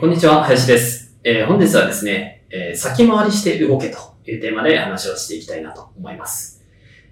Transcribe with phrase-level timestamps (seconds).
[0.00, 6.64] こんにちは林です、えー本日はですね、えー先回りして動けというテーマで話をしていきたいなと思います。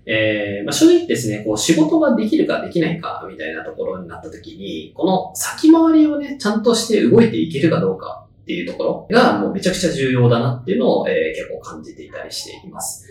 [0.06, 13.06] えーまあ、正直ですね、こう仕事ができるかできないかみたいなところになった時に、この先回りをね、ちゃんとして動いていけるかどうかっていうところがもうめちゃくちゃ重要だなっていうのを、え結構感じていたりしています。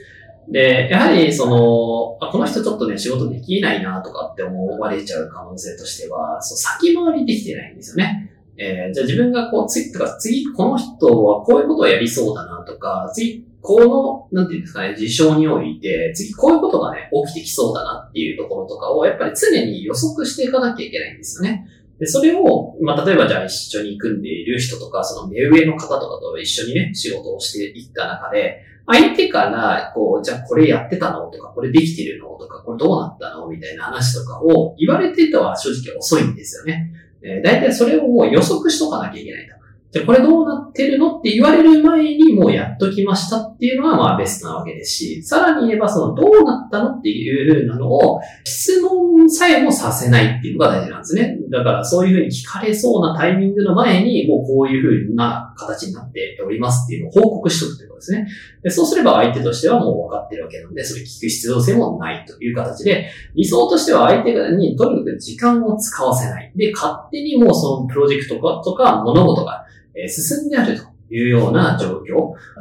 [0.50, 8.33] で、やはりその、あこの人ちょっとね、仕事できないなとかって思われちゃう可能性としては、そう先回りできてないんですよね。
[8.58, 21.66] えーじゃあ自分がこう、次、とか次、この人はこういうことをやりそうだなとか、次、この、なんていうんですかね、事象において、次こういうことがね、起きてきそうだなっていうところとかを、やっぱり常に予測していかなきゃいけないんですよね。
[21.98, 36.92] で、それを、まあ、例えばじゃあ一緒に組んでいる人とか、その目上の方とかと一緒にね、仕事をしていった中で、相手から、こう、じゃあこれやってたのとか、これできてるのとか、これどうなったのみたいな話とかを言われてたは正直遅いんですよね。
[37.24, 39.54] 大体それをもう予測しとかなきゃいけないと。
[39.54, 51.38] じゃあこれどうなってるのって言われる前にもうやっときましたっていうのはまあベストなわけですし、さらに言えばそのどうなったのっていう風なのを質問さえもさせないっていうのが大事なんですね。
[51.52, 58.28] だからそういう風に聞かれそうなタイミングの前にもうこういう風な形になっておりますっていうのを報告しとくということですね。
[58.64, 66.52] でそうすれば相手としてはもう分かってるわけなので、それ聞く必要性もないという形で、理想としては相手にとにかく時間を使わせない。
[66.56, 69.66] で、勝手にもうそのプロジェクトとか物事が
[69.96, 70.84] え進んであると
[71.14, 72.02] いうような状況っ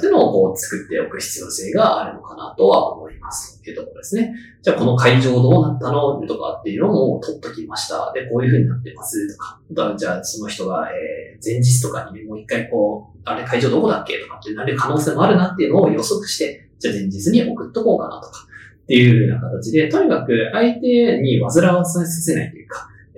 [0.01, 3.63] ていうのをこう作っておく必要性があるのかなとは思います。
[3.63, 4.35] というところですね。
[4.61, 6.21] じゃあこの会場どうなったの？
[6.27, 8.13] とかっていうのも取っときました。
[8.13, 9.61] で、こういう風になってますとか。
[9.97, 14.19] じゃあその人が、え前日とかにもう一回こう、あれ会場どこだっけ？
[14.19, 18.47] とかってなる可能性もあるなっていうのを予測して、じゃあ前日に送っとこうかなとか。
[18.83, 22.62] っていう風な形で、とにかく相手に煩わさせないという、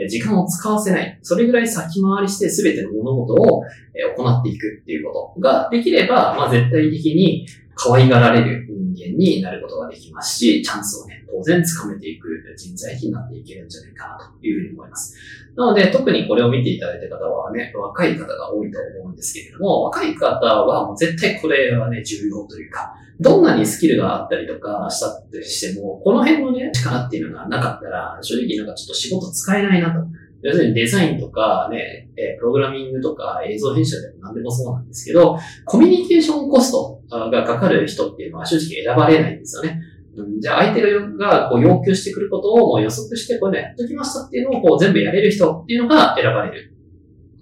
[0.09, 1.19] 時間を使わせない。
[1.23, 3.63] それぐらい先回りして全ての物事を
[4.17, 15.17] 行っていくっていうことができれば、まあ絶対的に可愛がられる人間になることができますし、チャンスをね、当然掴めていく人材になっていけるんじゃないかなというふうに思います。
[15.57, 30.01] なので、特にこれを見ていただいた方はね、若い方が多いと思うんですけれども、若い方はもう絶対これはね、重要というか、どんなにスキルがあったりとかしたとしても、この辺のね、力っていうのがなかったら、正直なんかちょっと仕事使えないなと。
[30.43, 36.94] 要するにデザインとかね、プログラミングとか映像編集でも何でもそうなんですけど、コミュニケーションコスト
[37.31, 39.81] がかかる人っていうのは正直選ばれないんですよね。
[40.17, 40.81] うんじゃあ相手
[41.19, 46.75] がこう要求してくることをもう予測してこれやっときましたっていうのをこう全部やれる人っていうのが選ばれる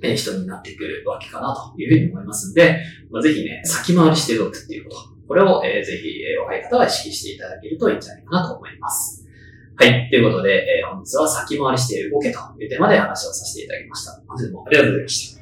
[0.03, 4.97] え人になってくるわけかなというふうに思いますんで、まあ、ぜひね、先回りして動くっていうこと。
[5.28, 9.27] これを、えーぜひ、えー若い方は意識していただけるといいんじゃないかなと思います。
[9.77, 10.11] はい。
[10.11, 14.22] ということで、えー本日は先回りして動けというテーマで話をさせていただきました。
[14.27, 15.41] 本日もありがとうございました。